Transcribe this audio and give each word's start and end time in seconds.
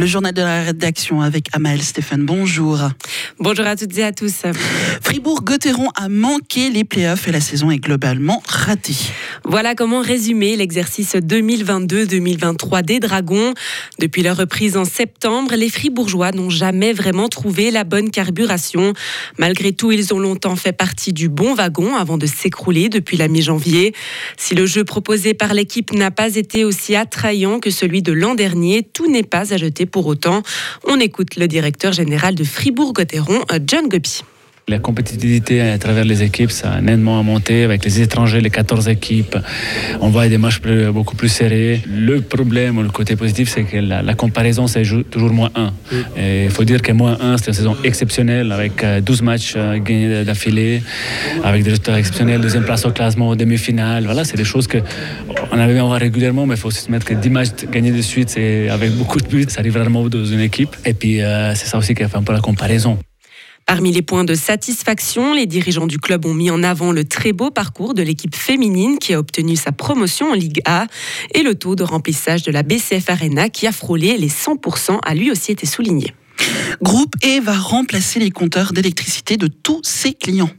Le 0.00 0.06
journal 0.06 0.32
de 0.32 0.40
la 0.40 0.62
rédaction 0.62 1.20
avec 1.20 1.48
Amael 1.52 1.82
Stéphane. 1.82 2.24
Bonjour. 2.24 2.80
Bonjour 3.38 3.66
à 3.66 3.76
toutes 3.76 3.98
et 3.98 4.02
à 4.02 4.12
tous. 4.12 4.44
Fribourg-Gotteron 5.02 5.90
a 5.94 6.08
manqué 6.08 6.70
les 6.70 6.84
playoffs 6.84 7.28
et 7.28 7.32
la 7.32 7.40
saison 7.42 7.70
est 7.70 7.76
globalement 7.76 8.42
ratée. 8.48 8.96
Voilà 9.44 9.74
comment 9.74 10.00
résumer 10.00 10.54
l'exercice 10.56 11.14
2022-2023 11.14 12.84
des 12.84 13.00
Dragons. 13.00 13.54
Depuis 13.98 14.22
leur 14.22 14.36
reprise 14.36 14.76
en 14.76 14.84
septembre, 14.84 15.54
les 15.54 15.68
Fribourgeois 15.68 16.32
n'ont 16.32 16.50
jamais 16.50 16.92
vraiment 16.92 17.28
trouvé 17.28 17.70
la 17.70 17.84
bonne 17.84 18.10
carburation. 18.10 18.92
Malgré 19.38 19.72
tout, 19.72 19.92
ils 19.92 20.12
ont 20.12 20.18
longtemps 20.18 20.56
fait 20.56 20.72
partie 20.72 21.12
du 21.12 21.28
bon 21.28 21.54
wagon 21.54 21.96
avant 21.96 22.18
de 22.18 22.26
s'écrouler 22.26 22.88
depuis 22.88 23.16
la 23.16 23.28
mi-janvier. 23.28 23.94
Si 24.36 24.54
le 24.54 24.66
jeu 24.66 24.84
proposé 24.84 25.34
par 25.34 25.54
l'équipe 25.54 25.92
n'a 25.94 26.10
pas 26.10 26.36
été 26.36 26.64
aussi 26.64 26.94
attrayant 26.94 27.60
que 27.60 27.70
celui 27.70 28.02
de 28.02 28.12
l'an 28.12 28.34
dernier, 28.34 28.82
tout 28.82 29.10
n'est 29.10 29.22
pas 29.22 29.54
à 29.54 29.56
jeter 29.56 29.86
pour 29.86 30.06
autant. 30.06 30.42
On 30.86 31.00
écoute 31.00 31.36
le 31.36 31.48
directeur 31.48 31.92
général 31.92 32.34
de 32.34 32.44
Fribourg-Gotteron, 32.44 33.40
John 33.66 33.88
Guppy. 33.88 34.22
La 34.70 34.78
compétitivité 34.78 35.60
à 35.60 35.78
travers 35.78 36.04
les 36.04 36.22
équipes, 36.22 36.52
ça 36.52 36.70
a 36.70 36.80
nettement 36.80 37.24
monté 37.24 37.64
avec 37.64 37.84
les 37.84 38.00
étrangers, 38.02 38.40
les 38.40 38.50
14 38.50 38.88
équipes. 38.88 39.36
On 40.00 40.10
voit 40.10 40.28
des 40.28 40.38
matchs 40.38 40.60
beaucoup 40.94 41.16
plus 41.16 41.28
serrés. 41.28 41.82
Le 41.88 42.20
problème, 42.20 42.80
le 42.80 42.88
côté 42.90 43.16
positif, 43.16 43.48
c'est 43.48 43.64
que 43.64 43.78
la, 43.78 44.14
comparaison, 44.14 44.68
c'est 44.68 44.84
toujours 45.10 45.32
moins 45.32 45.50
1. 45.56 45.72
Il 46.44 46.50
faut 46.50 46.62
dire 46.62 46.82
que 46.82 46.92
moins 46.92 47.18
1, 47.20 47.38
c'est 47.38 47.48
une 47.48 47.54
saison 47.54 47.76
exceptionnelle 47.82 48.52
avec 48.52 48.84
12 49.04 49.20
euh, 49.20 49.24
matchs 49.24 49.54
euh, 49.56 49.78
gagnés 49.78 50.24
d'affilée, 50.24 50.82
avec 51.42 51.64
des 51.64 51.70
résultats 51.70 51.98
exceptionnels, 51.98 52.40
deuxième 52.40 52.64
place 52.64 52.86
au 52.86 52.92
classement, 52.92 53.34
demi-finale. 53.34 54.04
Voilà, 54.04 54.22
c'est 54.22 54.36
des 54.36 54.44
choses 54.44 54.68
qu'on 54.68 55.58
avait 55.58 55.80
voir 55.80 55.98
régulièrement, 55.98 56.46
mais 56.46 56.54
il 56.54 56.60
faut 56.60 56.68
aussi 56.68 56.82
se 56.82 56.92
mettre 56.92 57.06
que 57.06 57.14
10 57.14 57.30
matchs 57.30 57.48
gagnés 57.72 57.90
de 57.90 58.02
suite, 58.02 58.30
c'est 58.30 58.68
avec 58.68 58.92
beaucoup 58.92 59.20
de 59.20 59.26
buts, 59.26 59.46
ça 59.48 59.60
arrive 59.60 59.76
rarement 59.76 60.08
dans 60.08 60.24
une 60.24 60.40
équipe. 60.40 60.76
Et 60.84 60.94
puis, 60.94 61.22
euh, 61.22 61.56
c'est 61.56 61.66
ça 61.66 61.76
aussi 61.76 61.92
qui 61.96 62.04
a 62.04 62.08
fait 62.08 62.18
un 62.18 62.22
peu 62.22 62.32
la 62.32 62.40
comparaison. 62.40 62.98
Parmi 63.70 63.92
les 63.92 64.02
points 64.02 64.24
de 64.24 64.34
satisfaction, 64.34 65.32
les 65.32 65.46
dirigeants 65.46 65.86
du 65.86 66.00
club 66.00 66.26
ont 66.26 66.34
mis 66.34 66.50
en 66.50 66.64
avant 66.64 66.90
le 66.90 67.04
très 67.04 67.32
beau 67.32 67.52
parcours 67.52 67.94
de 67.94 68.02
l'équipe 68.02 68.34
féminine 68.34 68.98
qui 68.98 69.14
a 69.14 69.20
obtenu 69.20 69.54
sa 69.54 69.70
promotion 69.70 70.32
en 70.32 70.34
Ligue 70.34 70.60
A 70.64 70.88
et 71.36 71.44
le 71.44 71.54
taux 71.54 71.76
de 71.76 71.84
remplissage 71.84 72.42
de 72.42 72.50
la 72.50 72.64
BCF 72.64 73.08
Arena 73.08 73.48
qui 73.48 73.68
a 73.68 73.72
frôlé 73.72 74.16
les 74.16 74.28
100% 74.28 74.98
a 75.00 75.14
lui 75.14 75.30
aussi 75.30 75.52
été 75.52 75.66
souligné. 75.66 76.12
Groupe 76.82 77.14
E 77.24 77.40
va 77.40 77.52
remplacer 77.58 78.20
les 78.20 78.30
compteurs 78.30 78.72
d'électricité 78.72 79.36
de 79.36 79.46
tous 79.48 79.80
ses 79.84 80.14
clients. 80.14 80.50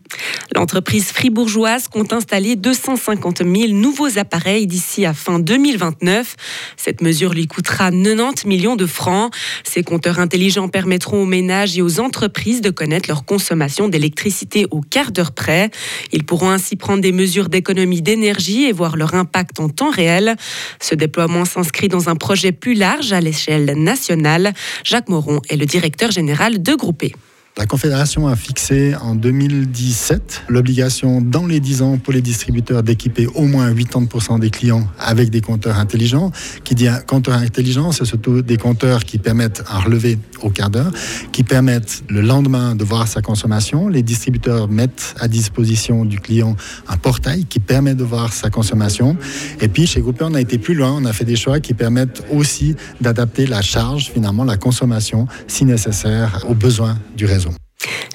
L'entreprise 0.56 1.06
fribourgeoise 1.06 1.88
compte 1.88 2.14
installer 2.14 2.56
250 2.56 3.40
000 3.40 3.72
nouveaux 3.72 4.18
appareils 4.18 4.68
d'ici 4.68 5.06
à 5.06 5.14
fin 5.14 5.40
2029. 5.40 6.36
Cette 6.78 7.02
mesure 7.02 7.34
lui 7.34 7.48
coûtera 7.48 7.90
90 7.92 8.46
millions 8.46 8.76
de 8.76 8.86
francs. 8.86 9.34
Ces 9.64 9.84
compteurs 9.84 10.20
intelligents 10.20 10.68
permettront 10.68 11.24
aux 11.24 11.26
ménages 11.26 11.78
et 11.78 11.82
aux 11.82 12.00
entreprises 12.00 12.62
de 12.62 12.70
connaître 12.70 13.10
leur 13.10 13.26
consommation 13.26 13.88
d'électricité 13.88 14.68
au 14.72 14.82
quart 14.82 15.12
d'heure 15.12 15.32
près. 15.32 15.72
Ils 16.12 16.26
pourront 16.26 16.50
ainsi 16.50 16.76
prendre 16.76 17.02
des 17.02 17.14
mesures 17.14 17.50
d'économie 17.50 18.02
d'énergie 18.02 18.66
et 18.66 18.74
voir 18.74 18.98
leur 18.98 19.16
impact 19.16 19.60
en 19.60 19.70
temps 19.70 19.90
réel. 19.90 20.36
Ce 20.82 20.96
déploiement 20.96 21.46
s'inscrit 21.46 21.88
dans 21.88 22.10
un 22.10 22.16
projet 22.16 22.52
plus 22.52 22.74
large 22.74 23.14
à 23.14 23.22
l'échelle 23.22 23.74
nationale. 23.78 24.54
Jacques 24.84 25.10
Moron 25.10 25.42
est 25.50 25.56
le 25.56 25.66
directeur 25.72 26.12
général 26.12 26.62
de 26.62 26.74
Groupé. 26.76 27.16
La 27.58 27.66
Confédération 27.66 28.30
a 28.30 28.38
fixé 28.38 28.96
en 28.96 29.14
2017 29.14 30.44
l'obligation 30.48 31.20
dans 31.20 31.46
les 31.46 31.60
10 31.60 31.82
ans 31.82 31.98
pour 31.98 32.14
les 32.14 32.22
distributeurs 32.22 32.82
d'équiper 32.82 33.28
au 33.28 33.44
moins 33.44 33.74
80% 33.74 34.40
des 34.40 34.50
clients 34.50 34.88
avec 34.98 35.30
des 35.30 35.42
compteurs 35.42 35.78
intelligents. 35.78 36.32
Qui 36.64 36.76
dit 36.76 36.88
compteur 37.08 37.36
intelligent, 37.36 37.92
c'est 37.92 38.06
surtout 38.06 38.42
des 38.42 38.56
compteurs 38.56 39.04
qui 39.04 39.18
permettent 39.18 39.64
un 39.70 39.80
relevé 39.80 40.18
au 40.42 40.50
quart 40.50 40.70
d'heure, 40.70 40.92
qui 41.34 41.44
permettent 41.44 42.04
le 42.08 42.22
lendemain 42.22 42.74
de 42.74 42.86
voir 42.86 43.10
sa 43.10 43.22
consommation. 43.22 43.90
Les 43.90 44.02
distributeurs 44.02 44.70
mettent 44.70 45.14
à 45.20 45.28
disposition 45.28 46.06
du 46.06 46.20
client 46.20 46.56
un 46.88 46.98
portail 46.98 47.44
qui 47.46 47.60
permet 47.60 47.96
de 47.96 48.04
voir 48.06 48.32
sa 48.32 48.50
consommation. 48.50 49.18
Et 49.60 49.68
puis 49.68 49.88
chez 49.88 50.00
Groupé, 50.00 50.24
on 50.24 50.36
a 50.36 50.42
été 50.42 50.58
plus 50.58 50.74
loin, 50.74 50.94
on 50.98 51.04
a 51.04 51.12
fait 51.12 51.26
des 51.26 51.36
choix 51.36 51.60
qui 51.60 51.74
permettent 51.74 52.24
aussi 52.32 52.76
d'adapter 53.02 53.46
la 53.46 53.62
charge, 53.62 54.10
finalement 54.14 54.46
la 54.46 54.58
consommation, 54.58 55.28
si 55.48 55.66
nécessaire, 55.66 56.46
aux 56.48 56.56
besoins 56.56 56.98
du 57.18 57.26
réseau. 57.26 57.41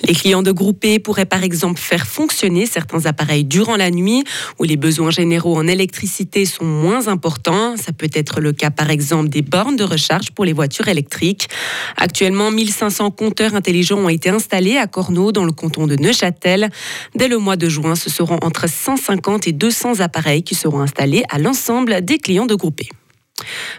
Les 0.03 0.15
clients 0.15 0.43
de 0.43 0.53
groupés 0.53 0.99
pourraient 0.99 1.27
par 1.27 1.43
exemple 1.43 1.81
faire 1.81 2.07
fonctionner 2.07 2.67
certains 2.67 3.07
appareils 3.07 3.45
durant 3.45 3.77
la 3.77 3.91
nuit 3.91 4.25
où 4.59 4.65
les 4.65 4.77
besoins 4.77 5.11
généraux 5.11 5.57
en 5.57 5.67
électricité 5.67 6.45
sont 6.45 6.65
moins 6.65 7.09
importants. 7.09 7.77
Ça 7.77 7.93
peut 7.93 8.11
être 8.13 8.41
le 8.41 8.53
cas 8.53 8.71
par 8.71 8.91
exemple 8.91 9.29
des 9.29 9.43
bornes 9.43 9.77
de 9.77 9.85
recharge 9.85 10.31
pour 10.31 10.45
les 10.45 10.53
voitures 10.53 10.89
électriques. 10.89 11.49
Actuellement, 11.97 12.51
1500 12.51 13.11
compteurs 13.11 13.55
intelligents 13.55 13.99
ont 13.99 14.09
été 14.09 14.29
installés 14.29 14.77
à 14.77 14.87
Corneau 14.87 15.33
dans 15.33 15.45
le 15.45 15.53
canton 15.53 15.87
de 15.87 15.97
Neuchâtel. 15.97 16.71
Dès 17.15 17.29
le 17.29 17.39
mois 17.39 17.57
de 17.57 17.69
juin, 17.69 17.95
ce 17.95 18.11
seront 18.11 18.39
entre 18.43 18.69
150 18.69 19.49
et 19.49 19.53
200 19.53 20.01
appareils 20.01 20.43
qui 20.43 20.55
seront 20.55 20.81
installés 20.81 21.25
à 21.31 21.39
l'ensemble 21.39 22.05
des 22.05 22.19
clients 22.19 22.47
de 22.47 22.55
groupés. 22.55 22.89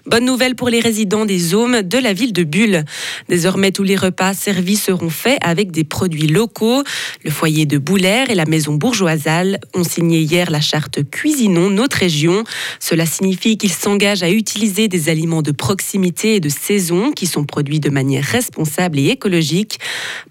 Bonne 0.06 0.26
nouvelle 0.26 0.56
pour 0.56 0.70
les 0.70 0.80
résidents 0.80 1.26
des 1.26 1.40
zones 1.40 1.82
de 1.82 1.98
la 1.98 2.14
ville 2.14 2.32
de 2.32 2.44
Bulle. 2.44 2.86
Désormais, 3.28 3.72
tous 3.72 3.84
les 3.84 3.96
repas 3.96 4.34
servis 4.34 4.78
seront 4.78 5.10
faits 5.10 5.38
avec 5.42 5.72
des 5.72 5.84
produits 5.84 6.28
locaux. 6.28 6.84
Le 7.26 7.32
foyer 7.32 7.66
de 7.66 7.78
Boulaire 7.78 8.30
et 8.30 8.36
la 8.36 8.46
maison 8.46 8.76
bourgeoisale 8.76 9.60
ont 9.74 9.84
signé 9.84 10.20
hier 10.20 10.52
la 10.52 10.62
charte 10.62 11.00
Cuisinons 11.10 11.70
notre 11.70 11.98
région. 11.98 12.44
Cela 12.80 13.06
signifie 13.06 13.58
qu'ils 13.58 13.74
s'engagent 13.74 14.24
à 14.24 14.30
utiliser 14.30 14.88
des 14.88 15.10
aliments 15.10 15.42
de 15.42 15.52
proximité 15.52 16.36
et 16.36 16.40
de 16.40 16.50
saison 16.50 17.12
qui 17.12 17.26
sont 17.26 17.44
produits 17.44 17.80
de 17.80 17.90
manière 17.90 18.24
responsable 18.24 19.00
et 19.00 19.08
écologique. 19.08 19.80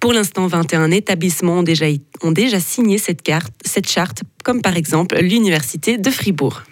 Pour 0.00 0.12
l'instant, 0.12 0.46
21 0.46 0.90
établissements 0.90 1.58
ont 1.58 1.62
déjà, 1.62 1.86
ont 2.22 2.32
déjà 2.32 2.60
signé 2.60 2.98
cette, 2.98 3.20
charte 3.88 4.22
comme 4.46 4.62
par 4.62 4.76
exemple 4.76 5.18
l'Université 5.18 5.98
de 5.98 6.08
Fribourg. 6.08 6.62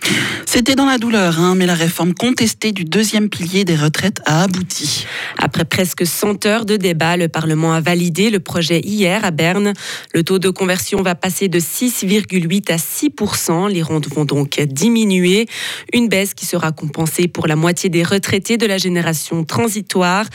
C'était 0.47 0.77
dans 0.77 0.87
la 0.87 0.97
douleur, 0.97 1.41
hein, 1.41 1.57
mais 1.57 1.67
la 1.67 1.75
réforme 1.75 2.15
contestée 2.15 2.71
du 2.71 2.85
deuxième 2.85 3.29
pilier 3.29 3.65
des 3.65 3.75
retraites 3.75 4.21
a 4.27 4.45
abouti. 4.45 5.07
Après 5.39 5.65
presque 5.65 6.07
100 6.07 6.47
heures 6.47 6.67
de 6.67 6.77
débat, 6.77 7.17
le 7.17 7.27
Parlement 7.27 7.73
a 7.73 7.81
validé 7.81 8.31
le 8.31 8.39
projet 8.39 8.79
hier 8.79 9.25
à 9.25 9.33
Berne. 9.33 9.73
Le 10.12 10.23
taux 10.23 10.39
de 10.39 10.51
conversion 10.51 11.03
va 11.03 11.17
passer 11.17 11.49
de 11.49 11.59
6,8 11.59 12.73
à 12.73 12.77
6% 12.77 13.69
Les 13.69 13.83
rondes 13.83 14.06
vont 14.15 14.25
donc 14.25 14.61
diminuer. 14.61 15.47
Une 15.93 16.09
baisse 16.09 16.33
qui 16.33 16.47
sera 16.47 16.71
compensée 16.71 17.27
pour 17.27 17.49
la 17.49 17.56
moitié 17.56 17.91
des 17.91 18.05
retraités 18.05 18.56
de 18.56 18.67
la 18.67 18.79
génération 18.79 19.43
transitoire. 19.43 20.27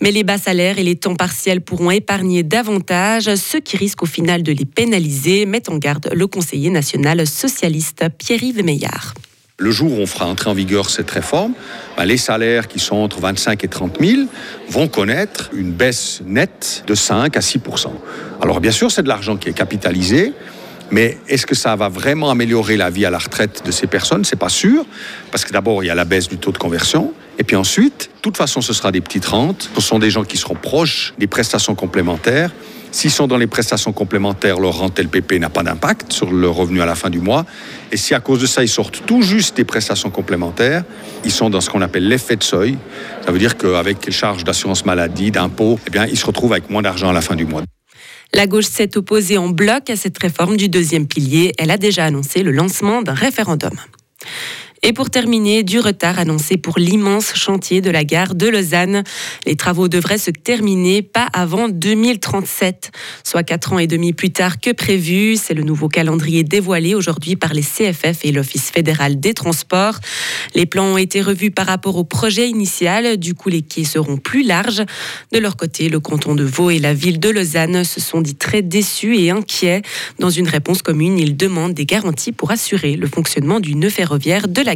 Mais 0.00 0.12
les 0.12 0.24
bas 0.24 0.38
salaires 0.38 0.78
et 0.78 0.82
les 0.82 0.96
temps 0.96 1.16
partiels 1.16 1.60
pourront 1.60 1.90
épargner 1.90 2.42
davantage, 2.42 3.34
ce 3.34 3.58
qui 3.58 3.76
risque 3.76 4.02
au 4.02 4.06
final 4.06 4.42
de 4.42 4.52
les 4.52 4.64
pénaliser, 4.64 5.44
met 5.44 5.68
en 5.68 5.76
garde 5.76 6.08
le 6.14 6.26
conseiller 6.26 6.70
national 6.70 6.85
socialiste 7.24 8.04
Pierre-Yves 8.18 8.64
Meillard. 8.64 9.14
Le 9.58 9.70
jour 9.70 9.92
où 9.92 10.02
on 10.02 10.06
fera 10.06 10.26
entrer 10.26 10.50
en 10.50 10.54
vigueur 10.54 10.90
cette 10.90 11.10
réforme, 11.10 11.52
bah, 11.96 12.04
les 12.04 12.18
salaires 12.18 12.68
qui 12.68 12.78
sont 12.78 12.96
entre 12.96 13.20
25 13.20 13.64
et 13.64 13.68
30 13.68 13.98
000 14.00 14.22
vont 14.68 14.86
connaître 14.86 15.48
une 15.54 15.72
baisse 15.72 16.20
nette 16.26 16.84
de 16.86 16.94
5 16.94 17.34
à 17.36 17.40
6% 17.40 17.88
Alors 18.42 18.60
bien 18.60 18.70
sûr, 18.70 18.90
c'est 18.90 19.02
de 19.02 19.08
l'argent 19.08 19.36
qui 19.36 19.48
est 19.48 19.54
capitalisé, 19.54 20.32
mais 20.90 21.18
est-ce 21.28 21.46
que 21.46 21.54
ça 21.54 21.74
va 21.74 21.88
vraiment 21.88 22.30
améliorer 22.30 22.76
la 22.76 22.90
vie 22.90 23.06
à 23.06 23.10
la 23.10 23.18
retraite 23.18 23.62
de 23.64 23.70
ces 23.70 23.86
personnes? 23.86 24.24
C'est 24.24 24.36
pas 24.36 24.50
sûr, 24.50 24.84
parce 25.30 25.44
que 25.44 25.52
d'abord, 25.52 25.82
il 25.82 25.86
y 25.86 25.90
a 25.90 25.94
la 25.94 26.04
baisse 26.04 26.28
du 26.28 26.36
taux 26.36 26.52
de 26.52 26.58
conversion, 26.58 27.14
et 27.38 27.44
puis 27.44 27.56
ensuite, 27.56 28.10
de 28.16 28.20
toute 28.20 28.36
façon, 28.36 28.60
ce 28.60 28.72
sera 28.72 28.92
des 28.92 29.00
petites 29.00 29.26
rentes, 29.26 29.70
ce 29.74 29.80
sont 29.80 29.98
des 29.98 30.10
gens 30.10 30.24
qui 30.24 30.36
seront 30.36 30.54
proches 30.54 31.14
des 31.18 31.26
prestations 31.26 31.74
complémentaires, 31.74 32.52
S'ils 32.96 33.10
sont 33.10 33.26
dans 33.26 33.36
les 33.36 33.46
prestations 33.46 33.92
complémentaires, 33.92 34.58
leur 34.58 34.78
rente 34.78 34.98
LPP 34.98 35.32
n'a 35.38 35.50
pas 35.50 35.62
d'impact 35.62 36.14
sur 36.14 36.32
le 36.32 36.48
revenu 36.48 36.80
à 36.80 36.86
la 36.86 36.94
fin 36.94 37.10
du 37.10 37.18
mois. 37.18 37.44
Et 37.92 37.98
si 37.98 38.14
à 38.14 38.20
cause 38.20 38.40
de 38.40 38.46
ça, 38.46 38.62
ils 38.62 38.70
sortent 38.70 39.02
tout 39.04 39.20
juste 39.20 39.54
des 39.54 39.64
prestations 39.64 40.08
complémentaires, 40.08 40.82
ils 41.22 41.30
sont 41.30 41.50
dans 41.50 41.60
ce 41.60 41.68
qu'on 41.68 41.82
appelle 41.82 42.08
l'effet 42.08 42.36
de 42.36 42.42
seuil. 42.42 42.78
Ça 43.22 43.32
veut 43.32 43.38
dire 43.38 43.58
qu'avec 43.58 44.06
les 44.06 44.12
charges 44.12 44.44
d'assurance 44.44 44.86
maladie, 44.86 45.30
d'impôts, 45.30 45.78
eh 45.92 45.98
ils 46.10 46.16
se 46.16 46.24
retrouvent 46.24 46.52
avec 46.54 46.70
moins 46.70 46.80
d'argent 46.80 47.10
à 47.10 47.12
la 47.12 47.20
fin 47.20 47.36
du 47.36 47.44
mois. 47.44 47.60
La 48.32 48.46
gauche 48.46 48.64
s'est 48.64 48.96
opposée 48.96 49.36
en 49.36 49.50
bloc 49.50 49.90
à 49.90 49.96
cette 49.96 50.16
réforme 50.16 50.56
du 50.56 50.70
deuxième 50.70 51.06
pilier. 51.06 51.52
Elle 51.58 51.72
a 51.72 51.76
déjà 51.76 52.06
annoncé 52.06 52.42
le 52.42 52.50
lancement 52.50 53.02
d'un 53.02 53.12
référendum. 53.12 53.74
Et 54.82 54.92
pour 54.92 55.10
terminer, 55.10 55.62
du 55.62 55.80
retard 55.80 56.18
annoncé 56.18 56.56
pour 56.58 56.78
l'immense 56.78 57.34
chantier 57.34 57.80
de 57.80 57.90
la 57.90 58.04
gare 58.04 58.34
de 58.34 58.46
Lausanne. 58.46 59.02
Les 59.46 59.56
travaux 59.56 59.88
devraient 59.88 60.18
se 60.18 60.30
terminer 60.30 61.02
pas 61.02 61.28
avant 61.32 61.68
2037, 61.68 62.90
soit 63.24 63.42
quatre 63.42 63.72
ans 63.72 63.78
et 63.78 63.86
demi 63.86 64.12
plus 64.12 64.30
tard 64.30 64.60
que 64.60 64.70
prévu. 64.70 65.36
C'est 65.36 65.54
le 65.54 65.62
nouveau 65.62 65.88
calendrier 65.88 66.44
dévoilé 66.44 66.94
aujourd'hui 66.94 67.36
par 67.36 67.54
les 67.54 67.62
CFF 67.62 68.24
et 68.24 68.32
l'Office 68.32 68.70
fédéral 68.70 69.18
des 69.18 69.34
transports. 69.34 69.98
Les 70.54 70.66
plans 70.66 70.92
ont 70.92 70.98
été 70.98 71.20
revus 71.20 71.50
par 71.50 71.66
rapport 71.66 71.96
au 71.96 72.04
projet 72.04 72.48
initial. 72.48 73.16
Du 73.16 73.34
coup, 73.34 73.48
les 73.48 73.62
quais 73.62 73.84
seront 73.84 74.18
plus 74.18 74.42
larges. 74.42 74.82
De 75.32 75.38
leur 75.38 75.56
côté, 75.56 75.88
le 75.88 76.00
canton 76.00 76.34
de 76.34 76.44
Vaud 76.44 76.70
et 76.70 76.78
la 76.78 76.94
ville 76.94 77.18
de 77.18 77.30
Lausanne 77.30 77.82
se 77.84 78.00
sont 78.00 78.20
dit 78.20 78.36
très 78.36 78.62
déçus 78.62 79.16
et 79.18 79.30
inquiets. 79.30 79.82
Dans 80.18 80.30
une 80.30 80.48
réponse 80.48 80.82
commune, 80.82 81.18
ils 81.18 81.36
demandent 81.36 81.74
des 81.74 81.86
garanties 81.86 82.32
pour 82.32 82.50
assurer 82.50 82.96
le 82.96 83.06
fonctionnement 83.06 83.58
du 83.58 83.74
nœud 83.74 83.90
ferroviaire 83.90 84.48
de 84.48 84.62
la 84.62 84.75